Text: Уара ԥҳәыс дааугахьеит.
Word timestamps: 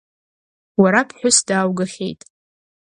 Уара 0.81 1.01
ԥҳәыс 1.07 1.37
дааугахьеит. 1.47 2.21